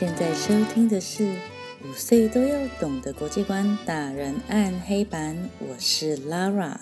[0.00, 1.24] 现在收听的是
[1.84, 6.74] 《五岁都要懂的国际观打人按黑板》，我是 Lara。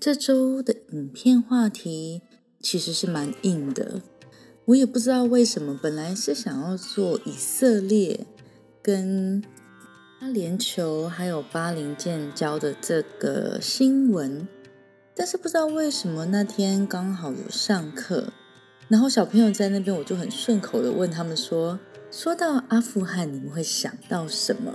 [0.00, 2.22] 这周的影片话题
[2.62, 4.00] 其实是蛮硬的，
[4.64, 5.78] 我也不知道为什么。
[5.82, 8.26] 本来是想要做以色列
[8.80, 9.44] 跟
[10.20, 14.48] 阿联酋还有巴林建交的这个新闻，
[15.14, 18.32] 但是不知道为什么那天刚好有上课，
[18.88, 21.78] 然后小朋友在那边，我就很顺口的问他们说。
[22.10, 24.72] 说到阿富汗，你们会想到什么？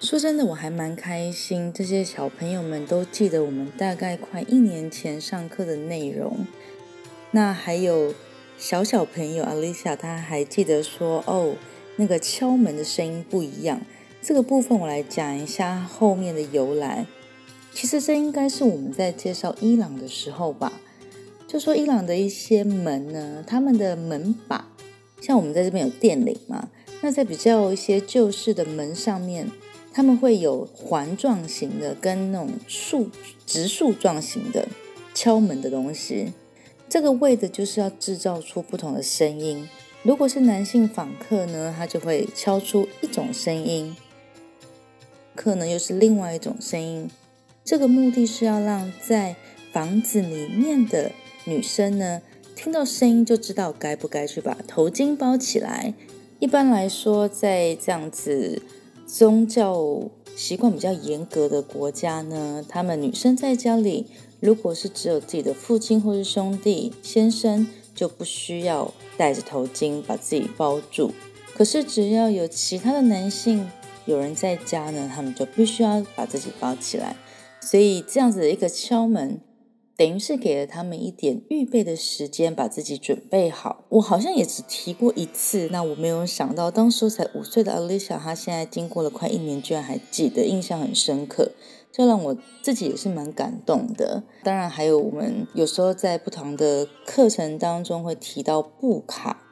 [0.00, 6.46] 说真的，我还蛮开心，这些小朋友们都记得我们大概快一年前上课的内容。
[7.32, 8.14] 那还有
[8.56, 11.56] 小小朋友阿丽莎，她还记得说：“哦，
[11.96, 13.80] 那个敲门的声音不一样。”
[14.22, 17.06] 这个部分我来讲一下后面的由来。
[17.74, 20.72] 其实这应该是我们在介绍伊朗的时候吧，
[21.48, 24.68] 就说伊朗的一些门呢，他们的门把。
[25.20, 26.68] 像我们在这边有电铃嘛，
[27.00, 29.50] 那在比较一些旧式的门上面，
[29.92, 33.08] 他们会有环状型的跟那种竖
[33.46, 34.68] 直竖状型的
[35.14, 36.32] 敲门的东西。
[36.88, 39.68] 这个为的就是要制造出不同的声音。
[40.02, 43.96] 如果是男性访客呢，他就会敲出一种声音，
[45.34, 47.10] 客呢又是另外一种声音。
[47.64, 49.34] 这个目的是要让在
[49.72, 51.10] 房子里面的
[51.46, 52.20] 女生呢。
[52.54, 55.92] 听到声音就知道该不该去把头巾包起来。
[56.38, 58.62] 一般来说，在这样子
[59.06, 64.06] 宗教习惯比较严格的国家呢，他们女生在家里，
[64.40, 71.12] 如果是只有自己的父亲或是兄弟先生，就不需要戴着头巾把自己包住。
[71.54, 73.70] 可是只要有其他的男性
[74.06, 77.14] 有人在家呢，他们就必须要把自己包起来。
[77.60, 79.38] 所以这样子的一个敲门。
[79.96, 83.84] 等于是给了他们一点预备的时间，把自己准备好。
[83.88, 91.52] 我好像也只提过一次，那我没有想到，当时才五岁的 Alicia，她现在经过了快一年，居然还记得，印象很深刻，
[91.90, 94.24] 这让我自己也是蛮感动的。
[94.44, 99.44] 当然，还有我们有时候在不同的课程当中会提到布卡。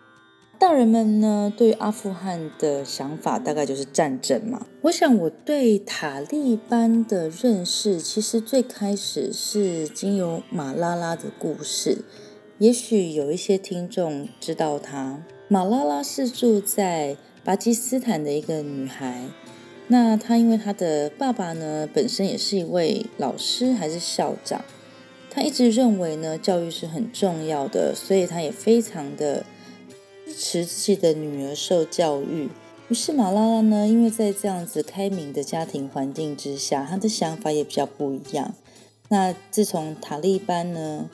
[0.56, 4.66] 大人们呢，对阿富汗的想法大概就是战争嘛。
[4.82, 11.98] 我想我对塔利班的认识，其实最开始是经由马拉拉的故事。
[12.58, 15.22] 也许有一些听众知道她。
[15.48, 19.24] 马拉拉是住在巴基斯坦的一个女孩。
[19.88, 24.64] 那她因为她的爸爸呢，本身也是一位老师还是校长，
[25.30, 29.44] 她一直认为呢，教育是很重要的，所以她也非常的。
[30.36, 32.50] 持自己的女儿受教育，
[32.88, 38.54] 于是马拉拉呢，因为在这样子开明的家庭环境之下，她的想法也比较不一样。
[39.08, 41.08] 那自从塔利班呢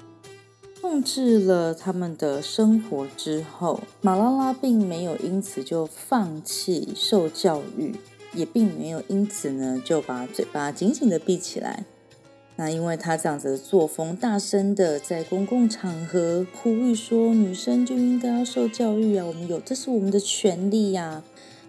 [0.80, 7.94] 控制了他们的生活之后，马拉拉并没有因此就放弃受教育，
[8.34, 11.84] 也并没有因此呢就把嘴巴紧紧的闭起来。
[12.60, 21.22] 那因为他这样子的作风，大声的在公共场合呼吁说，女生就应该要受教育啊，我们有，这是我们的权利呀。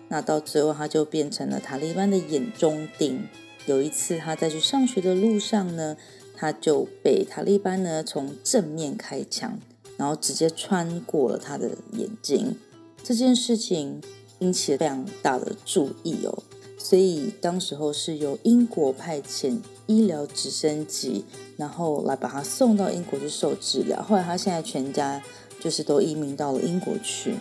[0.09, 3.23] 那到最后，他就变成了塔利班的眼中钉。
[3.67, 5.95] 有一次，他在去上学的路上呢，
[6.35, 9.57] 他就被塔利班呢从正面开枪，
[9.95, 12.57] 然后直接穿过了他的眼睛。
[13.01, 14.01] 这件事情
[14.39, 16.43] 引起了非常大的注意哦。
[16.83, 21.23] 所以当时候是由英国派遣医疗直升机，
[21.55, 24.01] 然后来把他送到英国去受治疗。
[24.01, 25.21] 后来他现在全家
[25.59, 27.35] 就是都移民到了英国去，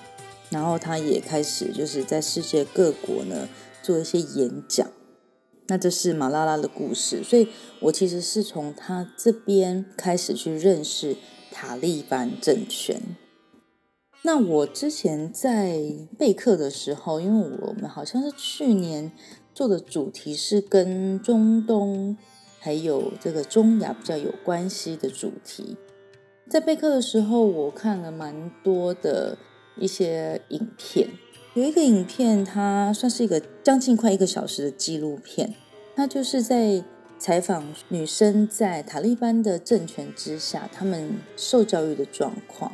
[0.50, 3.48] 然后他也开始就是在世界各国呢
[3.82, 4.86] 做一些演讲。
[5.68, 7.48] 那这是马拉拉的故事，所以
[7.80, 11.16] 我其实是从他这边开始去认识
[11.50, 13.00] 塔利班政权。
[14.22, 15.80] 那我之前在
[16.18, 19.10] 备课的时候，因为我们好像是去年
[19.54, 22.16] 做的主题是跟中东
[22.58, 25.78] 还有这个中亚比较有关系的主题，
[26.48, 29.38] 在备课的时候，我看了蛮多的
[29.78, 31.08] 一些影片，
[31.54, 35.54] 有一个影片，它算是一个将近快一个小时的纪录片，
[35.96, 36.84] 它就是在
[37.18, 42.72] 采访女生在塔利班的政权之下，她们受教育的状况。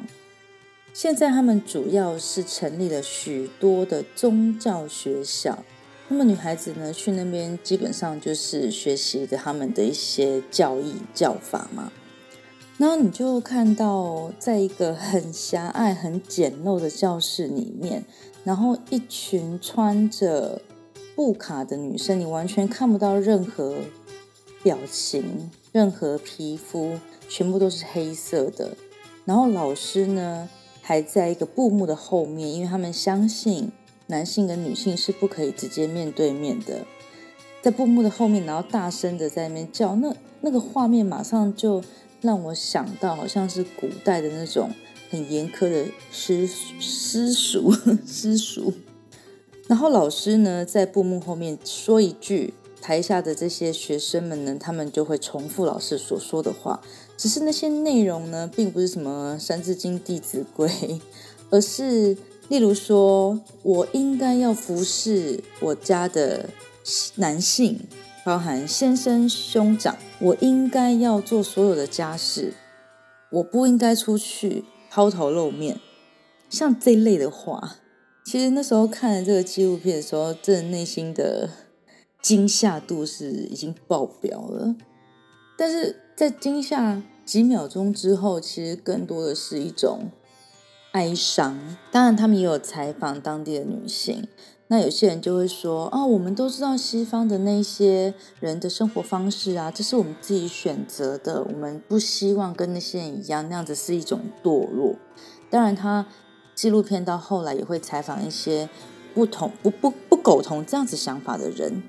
[0.97, 5.63] 现在他们主要是成立了许多的宗教学校，
[6.09, 11.93] 那么女孩子呢去那边基本上就是学习的他们的一些教义教法嘛。
[12.79, 18.03] 然后你就看到在一个很狭隘、很简陋的教室里面，
[18.43, 20.63] 然后一群穿着
[21.15, 23.75] 布卡的女生，你完全看不到任何
[24.63, 28.75] 表情、任何皮肤，全部都是黑色的。
[29.27, 30.49] 然后老师呢？
[30.89, 33.73] 还在一个布幕的后面，因为他们相信
[34.07, 36.87] 男性跟女性是不可以直接面对面的，
[37.61, 41.83] 在布幕的后面，然后大声的在那边叫，那那个画面马上就
[42.21, 44.71] 让我想到，好像是古代的那种
[45.11, 47.73] 很严苛的私私塾
[48.07, 48.73] 私塾。
[49.67, 56.81] 然后老师呢，在布幕后面说一句，台下的这些学生们呢，他们就会重复老师所说的话。
[57.17, 60.69] 只是那些内容呢，并不是什么《三字经》《弟子规》，
[61.51, 62.17] 而是
[62.49, 66.51] 例如说，我应该要服侍我家的
[67.17, 67.81] 男性，
[68.25, 72.53] 包含先生、兄长，我应该要做所有的家事，
[73.31, 75.81] 我不应该出去抛头露面，
[76.51, 77.77] 像这类的话。
[78.25, 81.49] 其实那时候看了这个纪录片的时候，真的内心的
[82.21, 84.75] 惊吓度是已经爆表了。
[85.57, 90.11] 但是在惊吓几秒钟之后，其实更多的是一种
[90.93, 91.59] 哀伤。
[91.91, 94.29] 当然，他们也有采访当地的女性。
[94.69, 101.43] 那有些人就会说：“哦，我们都知道西方的那些人的生活方式啊，这是我们自己选择的。
[101.43, 104.97] 我们不希望跟那些人一样，那样子是一种堕落。”
[105.51, 106.07] 当然，他。
[106.57, 108.67] 纪录片到后来也会采访一些
[109.15, 111.83] 不同不不不苟同这样子想法的人。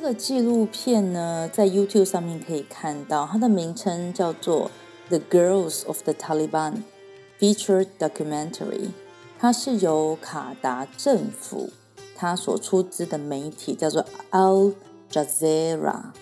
[0.00, 4.70] 这个纪录片呢，在 YouTube 上面可以看到，它的名称叫做
[5.08, 6.82] 《The Girls of the Taliban
[7.40, 8.60] Feature Documentary》，
[9.40, 11.70] 它是由卡达政府
[12.14, 14.74] 它所出资的媒体叫做 Al
[15.10, 16.12] Jazeera。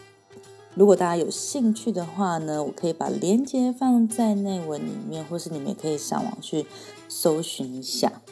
[0.75, 6.65] 如果大家有兴趣的话呢，我可以把链接放在内文里面，或是你们也可以上网去
[7.11, 8.23] 搜寻一下。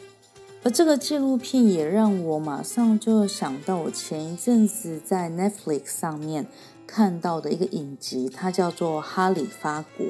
[0.65, 6.47] 而这个纪录片也让我马上就想到我前一阵子在 Netflix 上面
[6.87, 10.05] 看到的一个影集，它叫做《哈里发国》。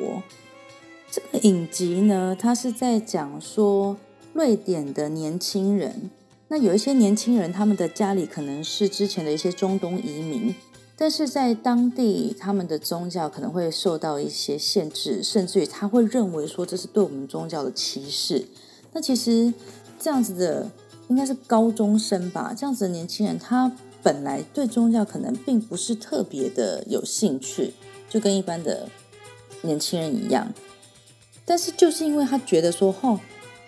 [1.11, 3.97] 这个影集呢，它是在讲说
[4.31, 6.09] 瑞典的年轻人，
[6.47, 10.55] 那有一些年轻人，他们的家里可能是之前的一些中东移民。
[10.95, 18.45] 但是在当地，他们的宗教可能会受到一些限制，甚至于他会认为说这是对我们宗教的歧视。
[18.93, 19.53] 那其实
[19.99, 20.69] 这样子的
[21.07, 22.53] 应该是高中生吧？
[22.57, 23.71] 这样子的年轻人，他
[24.03, 27.73] 本来对宗教可能并不是特别的有兴趣，
[28.09, 28.87] 就跟一般的
[29.61, 30.53] 年轻人一样。
[31.45, 33.19] 但是就是因为他觉得说，吼，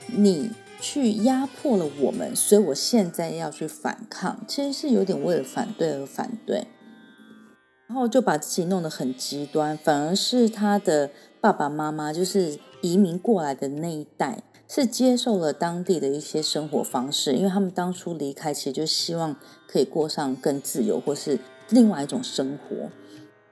[0.08, 6.68] 你去压迫了我们，所以我现在要去反抗，其实是有点为了反对而反对。
[7.88, 11.10] 然后就把自己弄得很极端，反而是他的
[11.40, 19.36] 爸爸妈妈，就是移民过来的那一代，是接受了当地的一些生活方式，因为他们当初离开，其实就希望
[19.68, 22.90] 可以过上更自由或是另外一种生活。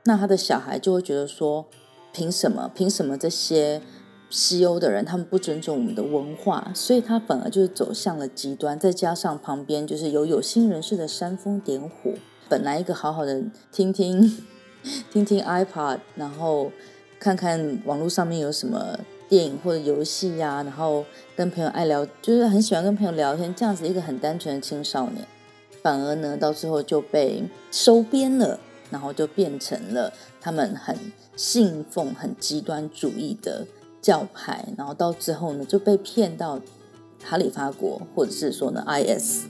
[0.04, 1.66] 那他的小孩就会觉得说，
[2.12, 2.70] 凭什么？
[2.76, 3.82] 凭什么这些
[4.30, 6.72] 西欧的人他们不尊重我们的文化？
[6.76, 12.12] 所以他反而就是走向了极端，再加上旁边就是有有心人士的煽风点火。
[12.48, 13.42] 本来一个好好的
[13.72, 14.44] 听听
[15.12, 16.72] 听听 iPod，然后
[17.20, 21.06] 看看网络上面有什么电影或者游戏呀，然后
[21.36, 25.25] 跟朋友爱聊，就是很喜欢跟朋友聊天，这样子一个很单纯的青少年，
[25.81, 30.95] 反而呢到最后就被收编了，然后就变成了他们很
[31.36, 33.66] 信奉很极端主义的
[34.01, 36.60] 教派，然后到最后呢就被骗到
[37.24, 39.46] 哈里发国，或者是说呢 IS。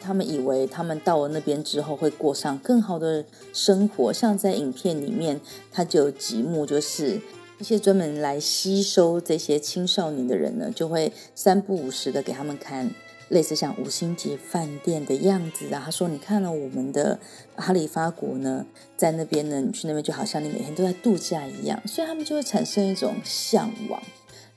[0.00, 5.40] 他们以为他们到了那边之后会过上更好的生活，像在影片里面，
[5.72, 7.20] 他就有几幕，就是
[7.60, 12.90] 一些专门来吸收这些青少年的人呢，就会三不五时的给他们看
[13.28, 15.82] 类似像五星级饭店的样子啊。
[15.84, 17.20] 他说：“你看了我们的
[17.54, 24.02] 哈里发国呢，在那边呢，你去那边就好像你每天都在度假一样。”所以他们就会产生一种向往，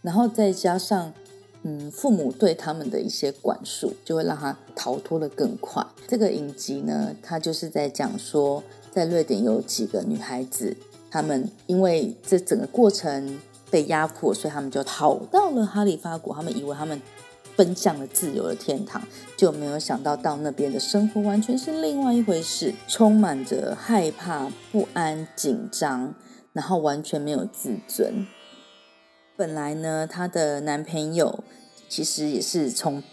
[0.01, 1.13] 然后再加上。
[1.65, 5.81] 嗯，父母对他们的一些管束，就会让他逃脱的更快。
[6.05, 10.75] 这个影集呢，它就是在讲说，在瑞典有几个女孩子，
[11.13, 13.39] 他们因为这整个过程
[13.69, 16.33] 被压迫，所以他们就逃到了哈利法国。
[16.33, 16.99] 他们以为他们
[17.55, 18.99] 奔向了自由的天堂，
[19.37, 26.15] 就没有想到到那边的生活完全是另外一回事，充满着害怕、不安、紧张，
[26.51, 28.25] 然后完全没有自尊。
[29.37, 31.43] 本来呢，她的男朋友
[31.87, 33.03] 其实也是从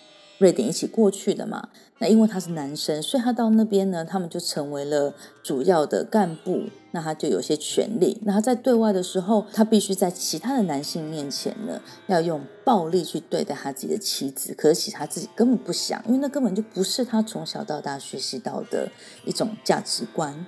[0.40, 1.68] 瑞典一起过去的嘛。
[1.98, 6.64] 那因为他是男生，所以他到那边呢，他们就成为了主要的干部。
[6.92, 8.18] 那他就有些权利。
[8.24, 14.52] 那他在对外的时候，他必须在其他的男性面前呢，要用暴力去对待他自己的妻子。
[14.54, 18.90] 可是他自己根本不想，因为那根本就不是他从小到大学习到的
[19.24, 20.46] 一种价值观。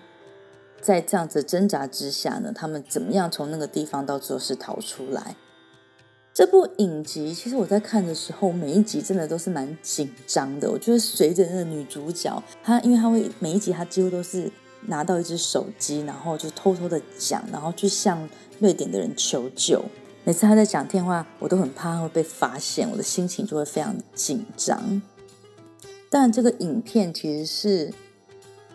[0.81, 5.37] 在这样子挣扎之下呢，他们怎么样从那个地方到最后是逃出来？
[6.35, 10.71] 这部影集其实我在看的时候，每一集真的都是蛮紧张的。
[10.71, 14.51] 我觉得随着那个女主角，她因为她会每一集她几乎都是
[14.87, 18.27] 拿到一只手机，然后就偷偷的讲，然后去向
[18.61, 19.85] 瑞典的人求救。
[20.25, 25.03] 每次她在讲电话，我都很怕会被发现，我的心情就会非常紧张。
[26.09, 27.93] 但这个影片其实是。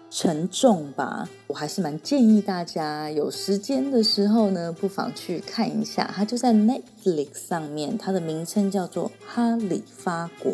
[0.09, 6.09] 沉重吧，我还是蛮建议大家有时间的时候呢，不妨去看一下。
[6.15, 10.51] 它就在 Netflix 上面，它的名称叫做《哈里发国》。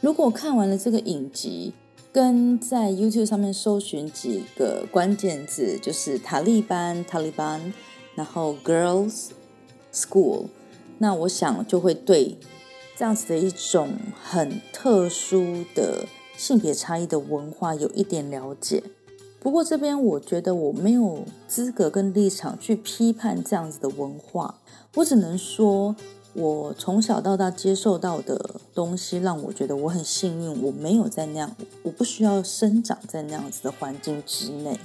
[0.00, 1.72] 如果看完了这个影集，
[2.12, 7.72] 跟在 YouTube 上面搜寻几个关键字，就是塔利班、塔利班，
[8.14, 9.30] 然后 Girls
[9.92, 10.48] School，
[10.98, 12.36] 那我想就会对
[12.94, 16.06] 这样子的一种很特殊的。
[16.38, 18.80] 性别差异的文化有一点了解，
[19.40, 24.60] 不过这边我觉得我没有资格跟立场去批判这样子的文化，
[24.94, 25.96] 我只能说，
[26.34, 34.78] 我从小到大接受到的东西让我觉得我很幸运，我没有在那样，我不需要生长在那样子的环境之内，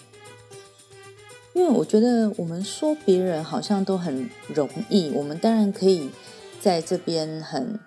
[1.53, 6.09] 因为我觉得我们说别人好像都很容易，我们当然可以
[6.59, 7.79] 在这边很。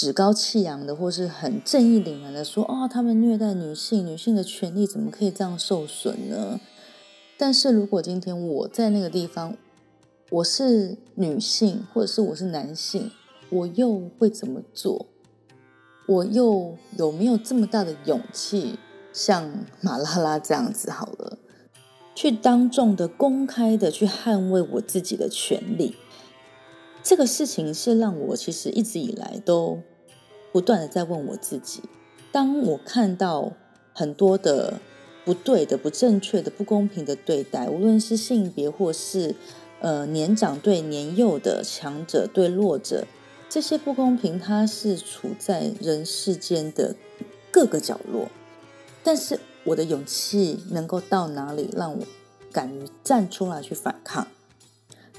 [0.00, 6.60] 趾高气扬的，或是很正义凛然的说：“哦，他们虐待女性，女性的权利怎么可以这样受损呢？”
[7.36, 9.56] 但是如果今天我在那个地方，
[10.30, 13.10] 我是女性，或者是我是男性，
[13.50, 15.06] 我又会怎么做？
[16.06, 18.78] 我又有没有这么大的勇气，
[19.12, 21.38] 像马拉拉这样子好了，
[22.14, 25.96] 去当众的、公开的去捍卫我自己的权利？
[27.08, 29.80] 这个事情是让我其实一直以来都
[30.52, 31.80] 不断的在问我自己：
[32.30, 33.54] 当我看到
[33.94, 34.78] 很多的
[35.24, 39.34] 不对的、不正确的、不公平的对待，无论是性别或是
[39.80, 43.06] 呃年长对年幼的、强者对弱者，
[43.48, 46.94] 这些不公平，它是处在人世间的
[47.50, 48.28] 各个角落。
[49.02, 52.04] 但是我的勇气能够到哪里，让我
[52.52, 54.28] 敢于站出来去反抗？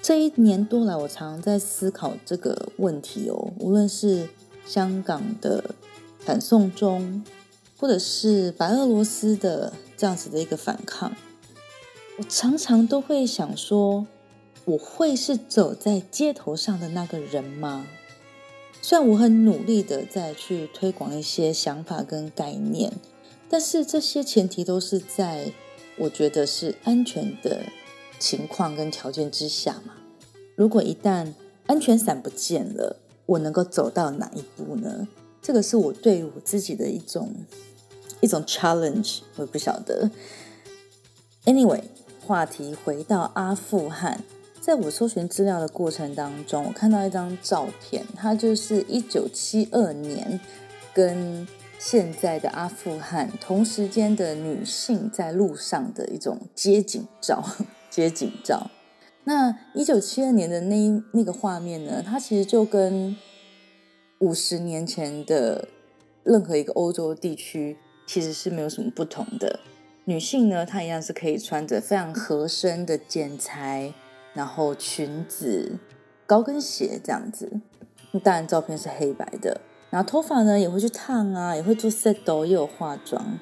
[0.10, 3.54] 这一年多来，我常常在思考这个问题哦。
[3.60, 4.28] 无论是
[4.66, 5.76] 香港的
[6.18, 7.24] 反送中，
[7.78, 11.16] 或者是白俄罗斯的这样子的一个反抗，
[12.18, 14.08] 我常常都会想说：
[14.66, 17.86] 我会是走在街头上的那个人吗？
[18.82, 22.94] 虽然我很努力的在去推广一些想法跟概念，
[23.48, 25.52] 但是这些前提都是在
[26.00, 27.62] 我觉得是安全的。
[28.20, 29.94] 情况跟条件之下嘛，
[30.56, 31.34] 如果一旦
[31.68, 35.08] 安全伞不见了，我能够走到哪一步呢？
[35.42, 37.34] 这个是我对我自己的一种
[38.20, 40.12] 一种 challenge，我不晓得。
[41.46, 41.84] Anyway，
[42.28, 44.22] 话题回到阿富汗，
[44.60, 50.40] 在我搜寻资料的过程当中，我看到一张照片，它就是一九七二年
[50.94, 51.48] 跟
[51.80, 57.42] 现在的阿富汗同时间的女性在路上的一种街景照。
[57.90, 58.70] 街景照，
[59.24, 62.04] 那一九七二年的那那个画面呢？
[62.06, 63.16] 它其实就跟
[64.20, 65.68] 五十年前的
[66.24, 69.60] 任何一个欧洲地区其实是没有什么不同的。
[70.06, 73.94] 女性呢，她一样是可以穿着非常合身的剪裁，
[74.34, 75.78] 然后裙子、
[76.26, 77.62] 高跟鞋这样子。
[78.24, 83.38] 当然，照片是黑白的，然后头发呢也会去烫啊，也会做 set 也有化妆。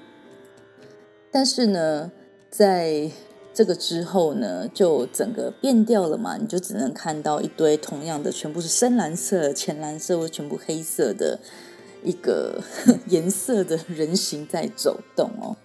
[1.32, 2.12] 但是呢，
[2.50, 3.10] 在
[3.58, 11.40] 这个之后呢，就整个变掉了嘛，你就只能看到一堆同样的，全部是深蓝色、浅蓝色或全部黑色的
[12.04, 12.62] 一个
[13.10, 15.58] 颜色的人形在走动哦。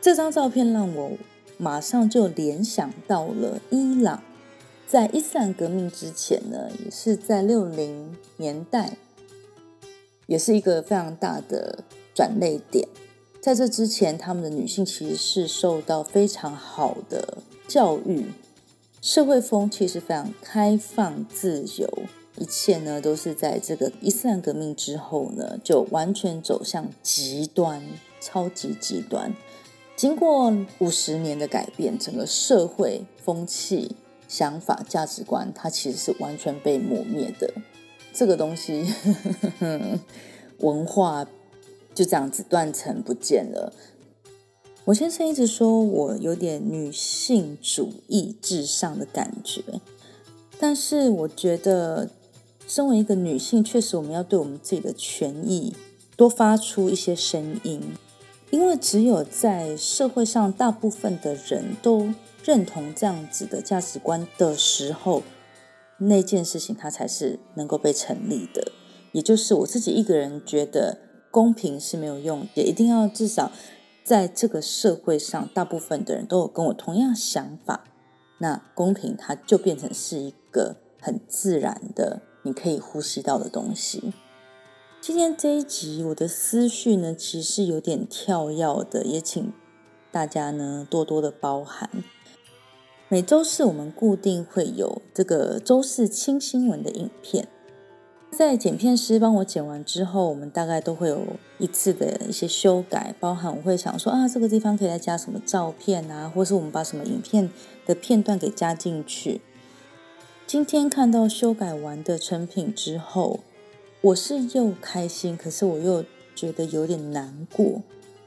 [0.00, 1.18] 这张照片让我
[1.58, 4.22] 马上就联想到了伊朗，
[4.86, 8.96] 在伊斯兰革命之前呢，也是在六零年代，
[10.24, 12.88] 也是一个非常大的转捩点。
[13.40, 18.26] 在这之前，他们的女性其实是受到非常好的教育，
[19.00, 22.02] 社会风气是非常开放、自由，
[22.36, 27.82] 一切呢都是在这个伊斯兰革命之后呢，就完全走向极端、
[28.20, 29.32] 超级极端。
[29.96, 37.54] 经过五十年的改变，整个社会风气、想法、价值观，它其实是完全被磨灭的。
[38.12, 38.84] 这个东西，
[40.58, 41.26] 文化。
[41.98, 43.72] 就这样子断层不见了。
[44.84, 49.60] 我先生一直说我有点女性主义至上的感觉，
[50.60, 52.10] 但是我觉得，
[52.68, 55.74] 身为一个女性，确实我们要对我们自己的权益
[56.14, 57.82] 多发出一些声音，
[58.50, 62.14] 因为只有在社会上大部分的人都
[62.44, 65.24] 认同这样子的价值观的时候，
[65.98, 68.70] 那件事情它才是能够被成立的。
[69.10, 70.98] 也就是我自己一个人觉得
[71.38, 73.52] 公平是没有用，也一定要至少
[74.02, 77.84] 在这个社会上，大部分的人都有跟我同样想法，
[78.38, 84.12] 那公平它就变成是一个很自然的，你可以呼吸到的东西。
[85.00, 89.52] 今天这一集我的思绪呢，其实有点跳跃的，也请
[90.10, 91.88] 大家呢多多的包涵。
[93.08, 97.46] 每周四我们固定会有这个周四轻新闻的影片。
[98.30, 101.24] 在剪片师帮我剪完之后，我们大概都会有
[101.58, 107.50] 一次的一些修改，包含我会想说啊，这个地方可以再加什么照片啊，或是我们把什么影片
[107.84, 109.40] 的片段给加进去。
[110.46, 113.40] 今天看到修改完的成品之后，
[114.00, 116.04] 我是又开心，可是我又
[116.34, 117.82] 觉得有点难过。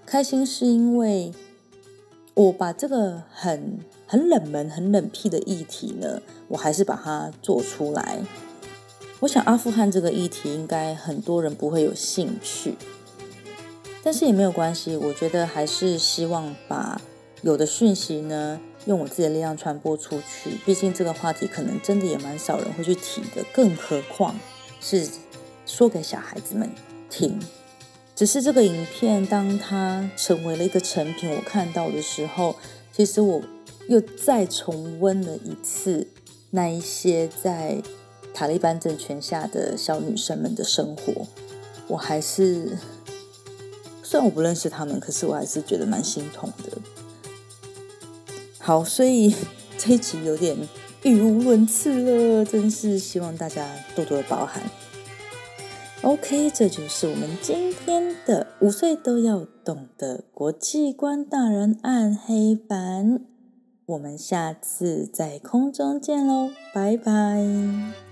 [0.05, 1.31] 开心是因为
[2.33, 8.19] 我把这个很很冷门、很冷僻的议题呢，我还是把它做出来。
[9.21, 12.73] 我想阿富汗这个议题应该很多人不会有兴趣，
[14.01, 14.97] 但是也没有关系。
[14.97, 16.99] 我觉得还是希望把
[17.43, 20.57] 有的讯息呢，用我自己的力量传播出去。
[20.65, 24.35] 毕竟这个话题可能真的也蛮少人会去提的，更何况
[24.79, 25.07] 是
[25.67, 26.67] 说给小孩子们
[27.07, 27.39] 听。
[28.15, 32.55] 只是这个影片当它成为了一个成品，我看到的时候，
[32.91, 33.39] 其实我
[33.87, 36.07] 又再重温了一次
[36.49, 37.83] 那一些在。
[38.33, 41.27] 塔利班政权下的小女生们的生活，
[41.87, 42.77] 我还是
[44.03, 46.77] 虽然我不认识他们，可是我还是觉得蛮心痛的。
[48.59, 49.35] 好，所以
[49.77, 50.57] 这一集有点
[51.03, 54.63] 语无伦次了，真是希望大家多多包涵。
[56.03, 63.21] OK，这就是我们今天的五岁都要懂的国际观大人暗黑版。
[63.87, 68.10] 我们下次在空中见喽，拜拜。